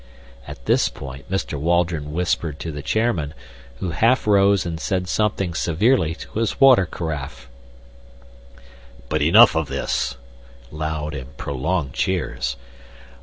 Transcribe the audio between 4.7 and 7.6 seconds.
said something severely to his water carafe.)